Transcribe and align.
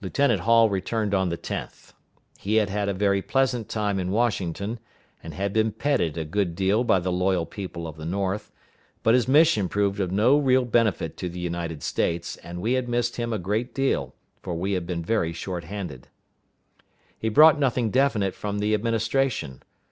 Lieutenant 0.00 0.42
Hall 0.42 0.70
returned 0.70 1.12
on 1.12 1.28
the 1.28 1.36
10th. 1.36 1.92
He 2.38 2.54
had 2.54 2.70
had 2.70 2.88
a 2.88 2.94
very 2.94 3.20
pleasant 3.20 3.68
time 3.68 3.98
in 3.98 4.12
Washington, 4.12 4.78
and 5.24 5.34
had 5.34 5.52
been 5.52 5.72
petted 5.72 6.16
a 6.16 6.24
good 6.24 6.54
deal 6.54 6.84
by 6.84 7.00
the 7.00 7.10
loyal 7.10 7.44
people 7.46 7.88
of 7.88 7.96
the 7.96 8.04
North, 8.04 8.52
but 9.02 9.12
his 9.12 9.26
mission 9.26 9.68
proved 9.68 9.98
of 9.98 10.12
no 10.12 10.38
real 10.38 10.64
benefit 10.64 11.16
to 11.16 11.28
the 11.28 11.40
United 11.40 11.82
States, 11.82 12.36
and 12.44 12.62
we 12.62 12.74
had 12.74 12.88
missed 12.88 13.16
him 13.16 13.32
a 13.32 13.40
great 13.40 13.74
deal, 13.74 14.14
for 14.40 14.54
we 14.54 14.74
had 14.74 14.86
been 14.86 15.02
very 15.04 15.32
short 15.32 15.64
handed. 15.64 16.06
He 17.18 17.28
brought 17.28 17.58
nothing 17.58 17.90
definite 17.90 18.36
from 18.36 18.60
the 18.60 18.72
Administration. 18.72 19.64